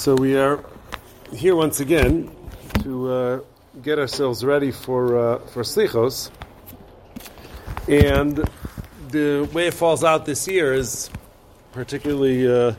[0.00, 0.64] So we are
[1.30, 2.34] here once again
[2.84, 3.40] to uh,
[3.82, 6.30] get ourselves ready for uh, for slichos,
[7.86, 8.42] and
[9.10, 11.10] the way it falls out this year is
[11.72, 12.72] particularly uh,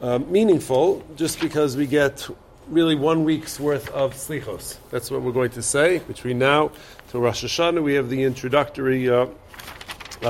[0.00, 2.28] uh, meaningful, just because we get
[2.68, 4.76] really one week's worth of slichos.
[4.92, 6.70] That's what we're going to say between now
[7.08, 7.82] till Rosh Hashanah.
[7.82, 9.26] We have the introductory uh, uh,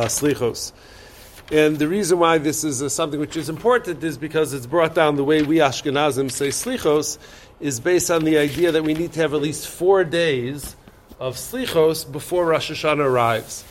[0.08, 0.72] slichos.
[1.52, 5.14] And the reason why this is something which is important is because it's brought down
[5.14, 7.18] the way we Ashkenazim say slichos
[7.60, 10.74] is based on the idea that we need to have at least four days
[11.20, 13.64] of slichos before Rosh Hashanah arrives.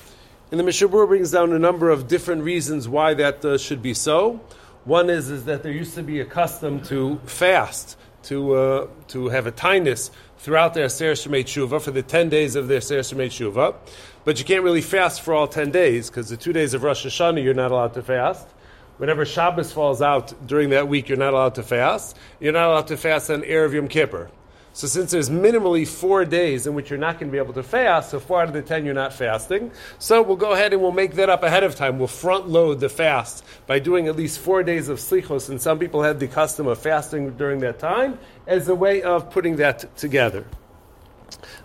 [0.51, 3.81] And the Mishnah Berurah brings down a number of different reasons why that uh, should
[3.81, 4.39] be so.
[4.85, 9.29] One is, is that there used to be a custom to fast, to, uh, to
[9.29, 13.13] have a taanis throughout the Aseres Yemei Tshuva, for the 10 days of the Aseres
[13.13, 13.75] Yemei Tshuva.
[14.23, 17.05] But you can't really fast for all 10 days, because the two days of Rosh
[17.05, 18.47] Hashanah you're not allowed to fast.
[18.97, 22.15] Whenever Shabbos falls out during that week, you're not allowed to fast.
[22.39, 24.29] You're not allowed to fast on Erev Yom Kippur.
[24.75, 27.63] So since there's minimally four days in which you're not going to be able to
[27.63, 29.71] fast, so four out of the ten you're not fasting.
[29.99, 31.97] So we'll go ahead and we'll make that up ahead of time.
[31.97, 35.79] We'll front load the fast by doing at least four days of slichos, and some
[35.79, 39.95] people have the custom of fasting during that time as a way of putting that
[39.95, 40.43] together.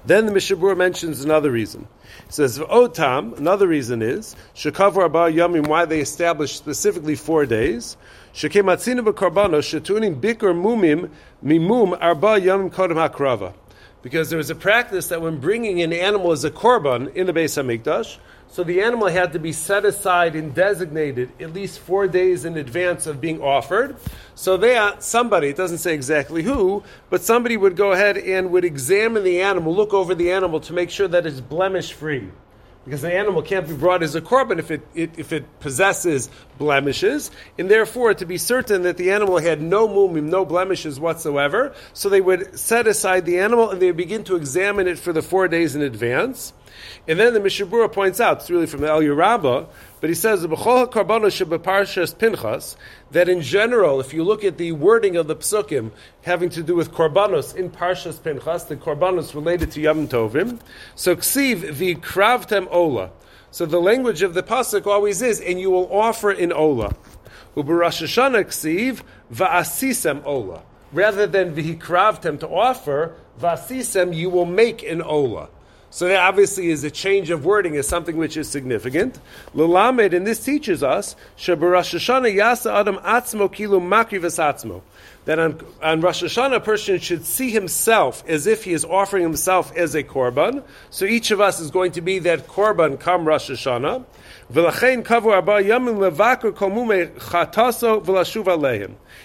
[0.06, 1.89] Then the Mishnah Berurah mentions another reason.
[2.31, 7.97] Says, oh, Otam, another reason is, Shekavu Arba Yamim, why they established specifically four days.
[8.34, 11.11] Shekematzina b'karbano, shetunim bikr mumim,
[11.42, 13.53] mimum arba yamim kodem hakrava.
[14.03, 17.33] Because there was a practice that when bringing an animal as a korban in the
[17.33, 18.19] Beis Hamikdash,
[18.51, 22.57] so the animal had to be set aside and designated at least four days in
[22.57, 23.95] advance of being offered.
[24.34, 28.51] So they, uh, somebody, it doesn't say exactly who, but somebody would go ahead and
[28.51, 32.29] would examine the animal, look over the animal to make sure that it's blemish free.
[32.91, 36.28] Because the animal can't be brought as a korban if it, it, if it possesses
[36.58, 41.72] blemishes, and therefore to be certain that the animal had no mumim, no blemishes whatsoever,
[41.92, 45.12] so they would set aside the animal and they would begin to examine it for
[45.12, 46.52] the four days in advance.
[47.06, 49.67] And then the Mishnah Berurah points out, it's really from the Eliyah Rabbah,
[50.00, 50.46] but he says,
[52.18, 52.77] Pinchas,
[53.11, 55.90] that in general, if you look at the wording of the psukim
[56.22, 60.58] having to do with korbanos in Parshas Pinchas, the korbanos related to Yom Tovim,
[60.94, 63.11] so ksiv the ola.
[63.50, 66.94] So the language of the pasuk always is, and you will offer in ola.
[67.56, 70.62] Ubarash Hashanah ksiv va'asisem ola.
[70.92, 75.48] Rather than v'hikravtem to offer, va'asisem you will make an ola.
[75.92, 79.18] So that obviously is a change of wording, is something which is significant.
[79.56, 84.83] Lalamed, and this teaches us, Adam Atzmo Kilu Makri Atzmo.
[85.27, 89.23] That on, on Rosh Hashanah, a person should see himself as if he is offering
[89.23, 90.64] himself as a korban.
[90.89, 94.05] So each of us is going to be that korban come Rosh Hashanah.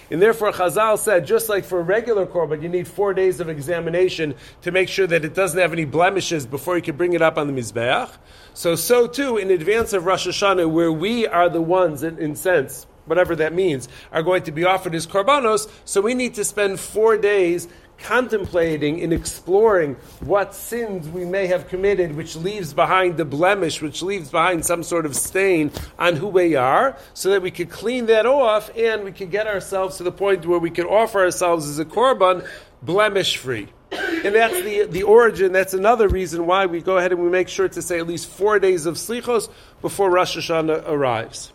[0.08, 3.48] And therefore, Chazal said, just like for a regular korban, you need four days of
[3.48, 7.22] examination to make sure that it doesn't have any blemishes before you can bring it
[7.22, 8.10] up on the Mizbeach.
[8.54, 12.36] So, so too, in advance of Rosh Hashanah, where we are the ones, in, in
[12.36, 16.44] sense, whatever that means, are going to be offered as korbanos, so we need to
[16.44, 17.68] spend four days
[17.98, 24.02] contemplating and exploring what sins we may have committed, which leaves behind the blemish, which
[24.02, 28.06] leaves behind some sort of stain on who we are, so that we could clean
[28.06, 31.68] that off and we could get ourselves to the point where we could offer ourselves
[31.68, 32.46] as a korban
[32.82, 33.68] blemish free.
[33.92, 37.48] And that's the, the origin, that's another reason why we go ahead and we make
[37.48, 39.48] sure to say at least four days of slichos
[39.80, 41.52] before Rosh Hashanah arrives.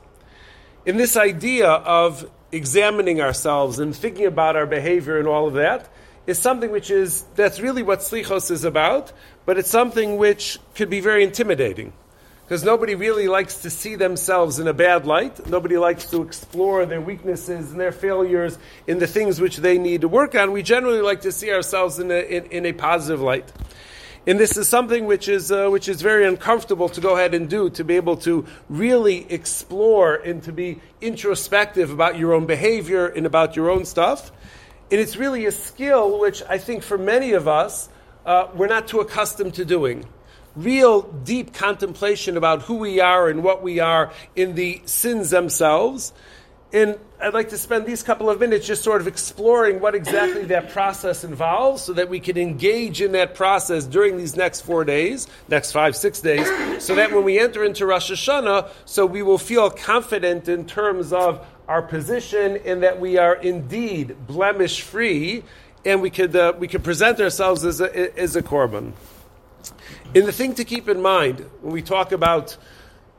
[0.83, 5.87] In this idea of examining ourselves and thinking about our behavior and all of that,
[6.27, 9.11] is something which is, that's really what slichos is about,
[9.45, 11.93] but it's something which could be very intimidating.
[12.45, 15.47] Because nobody really likes to see themselves in a bad light.
[15.47, 20.01] Nobody likes to explore their weaknesses and their failures in the things which they need
[20.01, 20.51] to work on.
[20.51, 23.49] We generally like to see ourselves in a, in, in a positive light.
[24.27, 27.49] And this is something which is, uh, which is very uncomfortable to go ahead and
[27.49, 33.07] do, to be able to really explore and to be introspective about your own behavior
[33.07, 34.31] and about your own stuff.
[34.91, 37.89] And it's really a skill which I think for many of us,
[38.23, 40.05] uh, we're not too accustomed to doing.
[40.55, 46.13] Real deep contemplation about who we are and what we are in the sins themselves.
[46.73, 50.45] And I'd like to spend these couple of minutes just sort of exploring what exactly
[50.45, 54.85] that process involves so that we can engage in that process during these next four
[54.85, 56.47] days, next five, six days,
[56.83, 61.11] so that when we enter into Rosh Hashanah, so we will feel confident in terms
[61.11, 65.43] of our position in that we are indeed blemish free,
[65.83, 68.93] and we could uh, we could present ourselves as a, as a korban.
[70.15, 72.57] And the thing to keep in mind when we talk about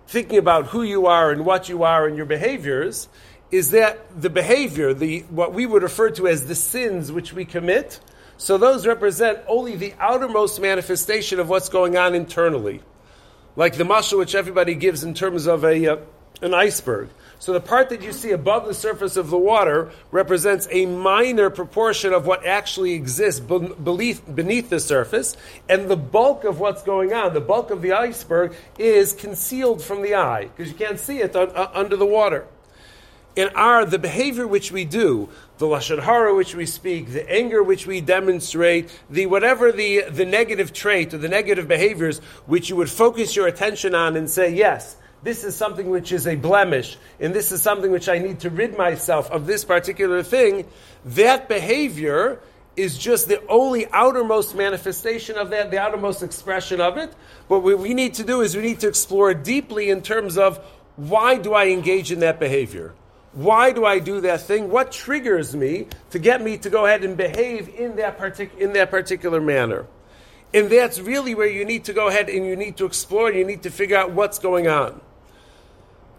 [0.07, 3.09] thinking about who you are and what you are and your behaviors
[3.53, 7.45] is that the behavior, the what we would refer to as the sins which we
[7.45, 8.01] commit,
[8.39, 12.81] so those represent only the outermost manifestation of what's going on internally.
[13.55, 15.97] Like the mashal which everybody gives in terms of a, uh,
[16.41, 17.11] an iceberg.
[17.39, 21.51] So the part that you see above the surface of the water represents a minor
[21.51, 25.37] proportion of what actually exists beneath, beneath the surface,
[25.69, 30.03] and the bulk of what's going on, the bulk of the iceberg, is concealed from
[30.03, 32.47] the eye because you can't see it uh, under the water
[33.37, 37.63] in our the behavior which we do, the lashon hara which we speak, the anger
[37.63, 42.77] which we demonstrate, the whatever the the negative trait or the negative behaviors which you
[42.77, 46.99] would focus your attention on and say, yes, this is something which is a blemish,
[47.21, 50.67] and this is something which I need to rid myself of this particular thing.
[51.05, 52.41] That behavior
[52.77, 57.13] is just the only outermost manifestation of that, the outermost expression of it.
[57.49, 60.59] But what we need to do is we need to explore deeply in terms of
[60.97, 62.95] why do I engage in that behavior?
[63.33, 64.71] Why do I do that thing?
[64.71, 68.75] What triggers me to get me to go ahead and behave in that, partic- in
[68.75, 69.87] that particular manner?
[70.53, 73.39] And that's really where you need to go ahead and you need to explore, and
[73.39, 75.01] you need to figure out what's going on.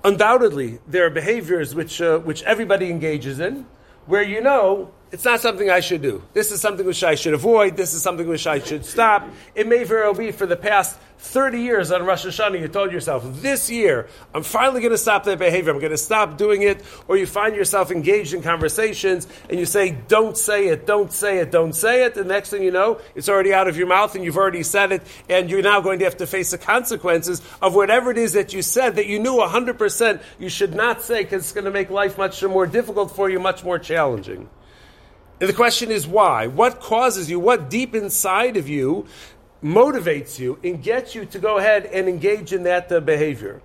[0.04, 3.68] Undoubtedly, there are behaviors which, uh, which everybody engages in,
[4.07, 6.24] where you know it's not something I should do.
[6.33, 7.77] This is something which I should avoid.
[7.77, 9.30] This is something which I should stop.
[9.54, 12.92] It may very well be for the past 30 years on Rosh Hashanah, you told
[12.92, 15.72] yourself, this year, I'm finally going to stop that behavior.
[15.72, 16.84] I'm going to stop doing it.
[17.08, 21.40] Or you find yourself engaged in conversations and you say, don't say it, don't say
[21.40, 22.18] it, don't say it.
[22.18, 24.92] And next thing you know, it's already out of your mouth and you've already said
[24.92, 25.02] it.
[25.30, 28.52] And you're now going to have to face the consequences of whatever it is that
[28.52, 31.90] you said that you knew 100% you should not say because it's going to make
[31.90, 34.50] life much more difficult for you, much more challenging.
[35.40, 36.48] And the question is why?
[36.48, 39.08] What causes you, what deep inside of you
[39.63, 43.62] motivates you and gets you to go ahead and engage in that uh, behavior?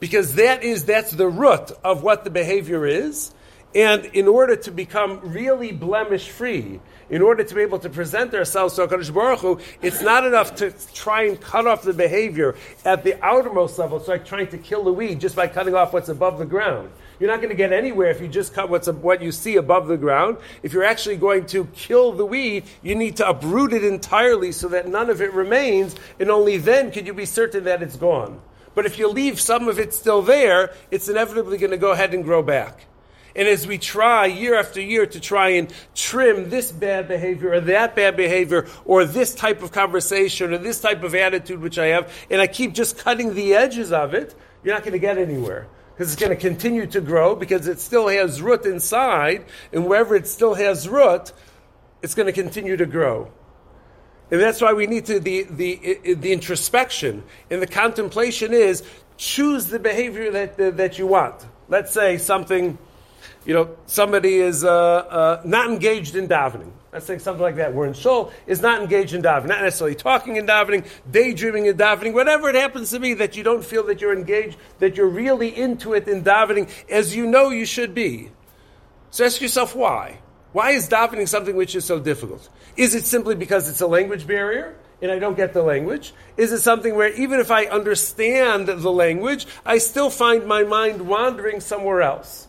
[0.00, 3.32] Because that is, that's the root of what the behavior is.
[3.74, 8.34] And in order to become really blemish free, in order to be able to present
[8.34, 12.54] ourselves to HaKadosh Baruch Hu, it's not enough to try and cut off the behavior
[12.84, 13.98] at the outermost level.
[13.98, 16.90] It's like trying to kill the weed just by cutting off what's above the ground.
[17.18, 19.86] You're not going to get anywhere if you just cut what's what you see above
[19.86, 20.38] the ground.
[20.62, 24.68] If you're actually going to kill the weed, you need to uproot it entirely so
[24.68, 28.40] that none of it remains, and only then can you be certain that it's gone.
[28.74, 32.14] But if you leave some of it still there, it's inevitably going to go ahead
[32.14, 32.86] and grow back.
[33.34, 37.60] And as we try year after year to try and trim this bad behavior or
[37.60, 41.86] that bad behavior or this type of conversation or this type of attitude which I
[41.86, 45.18] have, and I keep just cutting the edges of it, you're not going to get
[45.18, 49.86] anywhere because it's going to continue to grow because it still has root inside, and
[49.86, 51.32] wherever it still has root,
[52.02, 53.30] it's going to continue to grow.
[54.30, 58.82] And that's why we need to the, the, the introspection and the contemplation is
[59.18, 61.44] choose the behavior that, that you want.
[61.68, 62.78] Let's say something,
[63.44, 67.72] you know, somebody is uh, uh, not engaged in davening let's say something like that,
[67.72, 71.76] where in Shul is not engaged in davening, not necessarily talking in davening, daydreaming in
[71.76, 75.08] davening, whatever it happens to be, that you don't feel that you're engaged, that you're
[75.08, 78.30] really into it in davening as you know you should be.
[79.10, 80.18] So ask yourself why.
[80.52, 82.48] Why is davening something which is so difficult?
[82.76, 84.76] Is it simply because it's a language barrier?
[85.00, 86.14] and I don't get the language?
[86.36, 91.08] Is it something where even if I understand the language, I still find my mind
[91.08, 92.46] wandering somewhere else?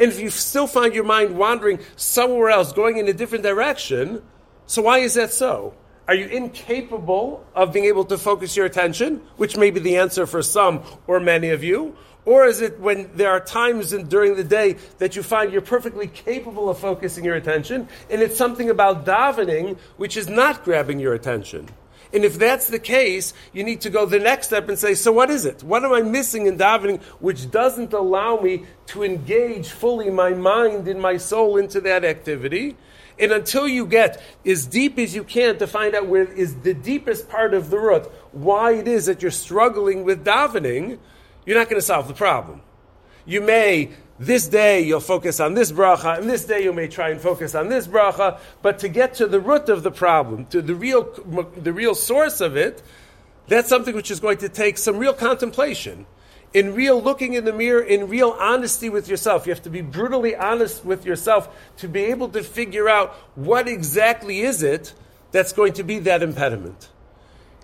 [0.00, 4.22] And if you still find your mind wandering somewhere else, going in a different direction,
[4.66, 5.74] so why is that so?
[6.08, 10.26] Are you incapable of being able to focus your attention, which may be the answer
[10.26, 11.96] for some or many of you?
[12.24, 15.62] Or is it when there are times in, during the day that you find you're
[15.62, 20.98] perfectly capable of focusing your attention, and it's something about davening which is not grabbing
[20.98, 21.68] your attention?
[22.12, 25.12] And if that's the case, you need to go the next step and say, so
[25.12, 25.62] what is it?
[25.62, 30.88] What am I missing in davening which doesn't allow me to engage fully my mind
[30.88, 32.76] and my soul into that activity?
[33.18, 36.74] And until you get as deep as you can to find out where is the
[36.74, 40.98] deepest part of the root, why it is that you're struggling with davening,
[41.44, 42.62] you're not going to solve the problem.
[43.26, 43.90] You may
[44.20, 47.54] this day you'll focus on this bracha, and this day you may try and focus
[47.54, 51.04] on this bracha, but to get to the root of the problem, to the real,
[51.56, 52.82] the real source of it,
[53.48, 56.04] that's something which is going to take some real contemplation.
[56.52, 59.46] In real looking in the mirror, in real honesty with yourself.
[59.46, 61.48] You have to be brutally honest with yourself
[61.78, 64.92] to be able to figure out what exactly is it
[65.32, 66.90] that's going to be that impediment.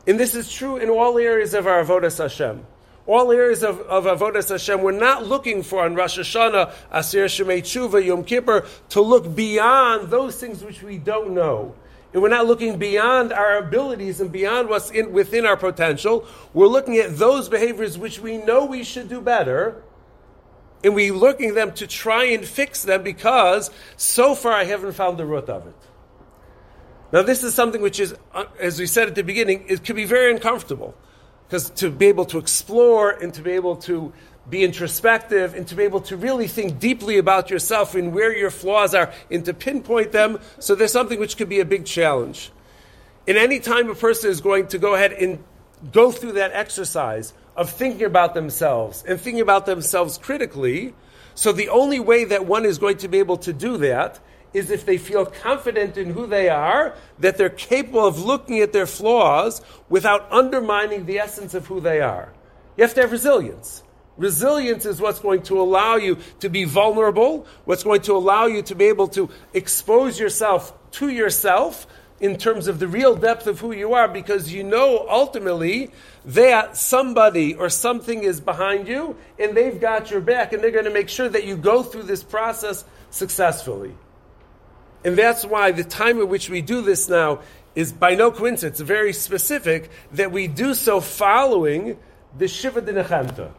[0.07, 2.65] And this is true in all areas of our avodas Hashem
[3.07, 4.83] all areas of, of Avodas Hashem.
[4.83, 10.11] We're not looking for on Rosh Hashanah, Aseres Yemei Tshuva, Yom Kippur, to look beyond
[10.11, 11.75] those things which we don't know.
[12.13, 16.27] And we're not looking beyond our abilities and beyond what's in, within our potential.
[16.55, 19.83] We're looking at those behaviors which we know we should do better.
[20.83, 25.19] and we're looking them to try and fix them because so far I haven't found
[25.19, 25.75] the root of it.
[27.13, 29.97] Now, this is something which is, uh, as we said at the beginning, it can
[29.97, 30.95] be very uncomfortable
[31.47, 34.13] because to be able to explore and to be able to
[34.49, 38.51] be introspective and to be able to really think deeply about yourself and where your
[38.51, 40.39] flaws are and to pinpoint them.
[40.59, 42.53] So there's something which could be a big challenge.
[43.27, 45.43] In any time a person is going to go ahead and
[45.93, 50.95] go through that exercise of thinking about themselves and thinking about themselves critically,
[51.35, 54.21] so the only way that one is going to be able to do that
[54.57, 58.73] is if they feel confident in who they are, that they're capable of looking at
[58.73, 59.61] their flaws
[59.91, 62.33] without undermining the essence of who they are.
[62.77, 63.83] You have to have resilience.
[64.17, 68.63] Resilience is what's going to allow you to be vulnerable, what's going to allow you
[68.63, 71.87] to be able to expose yourself to yourself
[72.19, 75.91] in terms of the real depth of who you are, because you know ultimately
[76.25, 80.87] that somebody or something is behind you and they've got your back and they're going
[80.87, 83.95] to make sure that you go through this process successfully.
[85.07, 87.41] And that's why the time at which we do this now
[87.75, 91.97] is by no coincidence, very specific, that we do so following
[92.37, 93.53] the Shiva D'nechemta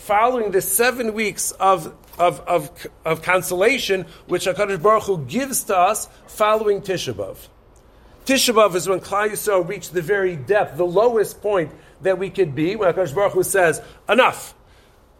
[0.00, 5.76] following the seven weeks of, of, of, of consolation which HaKadosh Baruch Hu gives to
[5.76, 7.36] us following Tisha B'Av.
[8.24, 11.70] Tisha B'Av is when Klal Yisrael reached the very depth, the lowest point
[12.00, 14.54] that we could be, when HaKadosh Baruch Hu says, enough,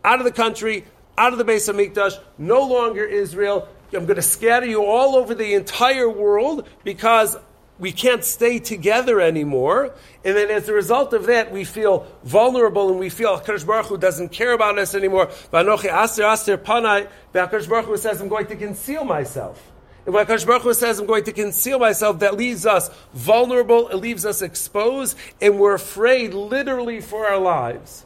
[0.03, 0.87] out of the country,
[1.19, 5.35] out of the Beis Hamikdash, no longer Israel, I'm going to scatter you all over
[5.35, 7.37] the entire world because
[7.78, 9.94] we can't stay together anymore.
[10.25, 13.87] And then as a result of that, we feel vulnerable and we feel HaKadosh Baruch
[13.87, 15.30] Hu doesn't care about us anymore.
[15.52, 19.73] Aster panai, HaKadosh Baruch Hu says, I'm going to conceal myself.
[20.04, 23.88] And when HaKadosh Baruch Hu says, I'm going to conceal myself, that leaves us vulnerable,
[23.88, 28.04] it leaves us exposed, and we're afraid literally for our lives.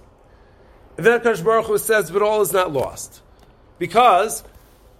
[0.96, 3.22] And then HaKadosh Baruch Hu says, but all is not lost.
[3.78, 4.44] Because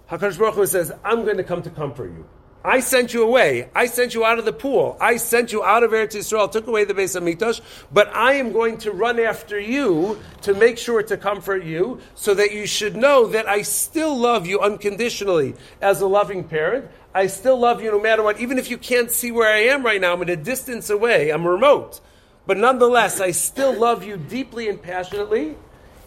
[0.09, 2.27] HaKadosh Baruch Hu says, I'm going to come to comfort you.
[2.63, 3.69] I sent you away.
[3.75, 4.97] I sent you out of the pool.
[4.99, 7.61] I sent you out of Eretz Yisrael, took away the Beis Hamikdash,
[7.93, 12.33] but I am going to run after you to make sure to comfort you so
[12.33, 16.89] that you should know that I still love you unconditionally as a loving parent.
[17.13, 18.39] I still love you no matter what.
[18.39, 21.29] Even if you can't see where I am right now, I'm at a distance away,
[21.29, 22.01] I'm remote.
[22.47, 25.55] But nonetheless, I still love you deeply and passionately.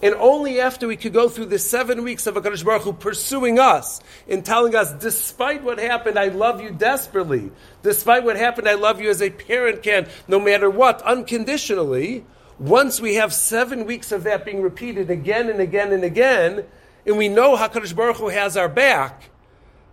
[0.01, 3.59] And only after we could go through the seven weeks of HaKadosh Baruch Hu pursuing
[3.59, 7.51] us and telling us, despite what happened, I love you desperately.
[7.83, 12.25] Despite what happened, I love you as a parent can, no matter what, unconditionally.
[12.61, 16.65] Once we have seven weeks of that being repeated again and again and again,
[17.05, 19.31] and we know HaKadosh Baruch Hu has our back,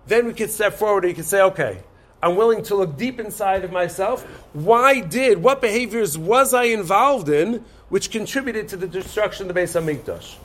[0.06, 1.80] then we can step forward and you can say, okay,
[2.26, 4.24] I'm willing to look deep inside of myself.
[4.54, 9.62] Why did, what behaviors was I involved in which contributed to the destruction of the
[9.62, 10.36] Beis Hamikdash.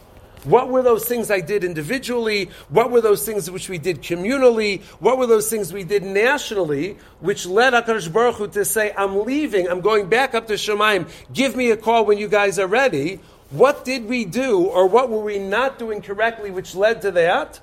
[0.44, 2.50] What were those things I did individually?
[2.70, 4.82] What were those things which we did communally?
[5.00, 9.24] What were those things we did nationally, which led HaKadosh Baruch Hu to say, I'm
[9.24, 12.66] leaving, I'm going back up to Shemaim, give me a call when you guys are
[12.66, 13.20] ready.
[13.50, 17.60] What did we do, or what were we not doing correctly, which led to that?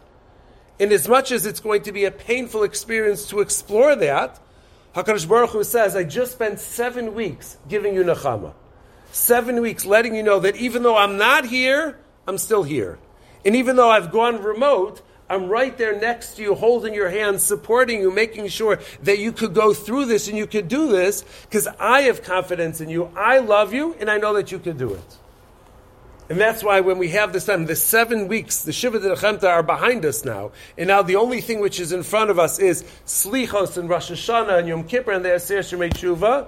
[0.80, 4.40] And as much as it's going to be a painful experience to explore that,
[4.96, 8.54] HaKadosh Baruch Hu says, I just spent seven weeks giving you Nechama
[9.12, 13.00] seven weeks letting you know that even though I'm not here, I'm still here.
[13.46, 17.42] And even though I've gone remote, I'm right there next to you, holding your hand,
[17.42, 21.24] supporting you, making sure that you could go through this and you could do this
[21.44, 23.12] because I have confidence in you.
[23.16, 25.18] I love you, and I know that you could do it.
[26.30, 29.64] And that's why when we have this time, the seven weeks, the Shiva Chemta are
[29.64, 30.52] behind us now.
[30.78, 34.12] And now the only thing which is in front of us is Slichos and Rosh
[34.12, 36.48] Hashanah and Yom Kippur and the Aseres Yemei Tshuva.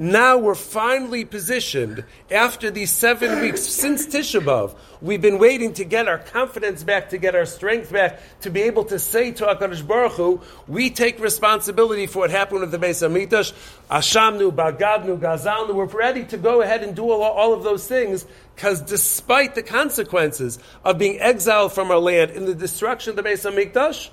[0.00, 4.74] Now we're finally positioned after these seven weeks since Tisha B'av.
[5.02, 8.62] We've been waiting to get our confidence back, to get our strength back, to be
[8.62, 12.78] able to say to Hakadosh Baruch Hu, we take responsibility for what happened with the
[12.78, 13.52] Beis Hamikdash.
[13.90, 15.74] Ashamnu, Bagadnu, Gazalnu.
[15.74, 19.62] We're ready to go ahead and do all, all of those things because despite the
[19.62, 24.08] consequences of being exiled from our land in the destruction of the Beis Hamikdash,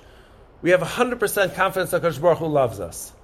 [0.60, 3.14] we have 100% confidence that Hakadosh Baruch Hu loves us.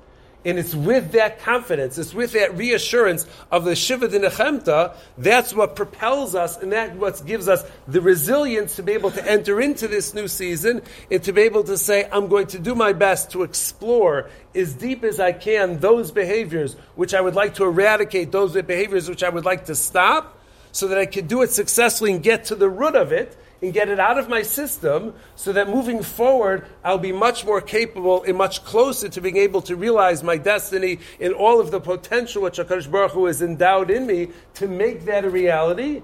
[0.45, 5.75] And it's with that confidence, it's with that reassurance of the Shiva D'nechemta, that's what
[5.75, 9.89] propels us and that what gives us the resilience to be able to enter into
[9.89, 13.31] this new season and to be able to say, I'm going to do my best
[13.31, 18.31] to explore as deep as I can those behaviors which I would like to eradicate,
[18.31, 20.39] those behaviors which I would like to stop,
[20.73, 23.73] so that I can do it successfully and get to the root of it and
[23.73, 28.23] get it out of my system so that moving forward, I'll be much more capable
[28.23, 32.43] and much closer to being able to realize my destiny and all of the potential
[32.43, 36.03] which HaKadosh Baruch Hu has endowed in me to make that a reality.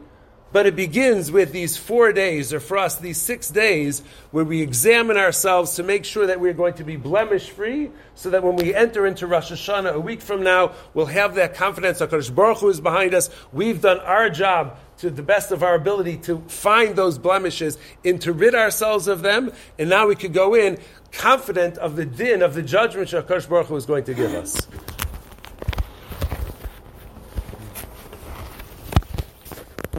[0.52, 4.02] But it begins with these four days, or for us, these six days,
[4.33, 8.31] where we examine ourselves to make sure that we're going to be blemish free, so
[8.31, 12.00] that when we enter into Rosh Hashanah a week from now, we'll have that confidence.
[12.00, 13.31] HaKadosh Baruch Hu is behind us.
[13.52, 18.21] We've done our job to the best of our ability to find those blemishes and
[18.21, 19.50] to rid ourselves of them.
[19.78, 20.78] And now we could go in
[21.12, 24.69] confident of the din, of the judgment HaKadosh Baruch Hu is going to give us.